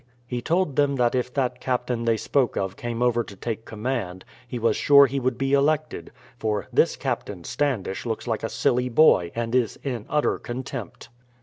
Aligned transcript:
He 0.25 0.41
told 0.41 0.77
them 0.77 0.95
that 0.95 1.13
if 1.13 1.31
that 1.35 1.61
Captain 1.61 2.05
they 2.05 2.17
spoke 2.17 2.57
of 2.57 2.75
came 2.75 3.03
over 3.03 3.23
to 3.23 3.35
take 3.35 3.65
command, 3.65 4.25
he 4.47 4.57
was 4.57 4.75
sure 4.75 5.05
he 5.05 5.19
would 5.19 5.37
be 5.37 5.53
elected, 5.53 6.11
for 6.39 6.67
"this 6.73 6.95
Captain 6.95 7.43
Standish 7.43 8.03
looks 8.07 8.25
like 8.25 8.41
a 8.41 8.49
silly 8.49 8.89
boy, 8.89 9.31
and 9.35 9.53
is 9.53 9.77
in 9.83 10.07
utter 10.09 10.39
contempt." 10.39 11.09